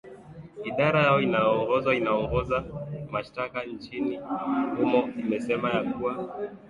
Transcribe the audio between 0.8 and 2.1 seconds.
yao inayoongozwa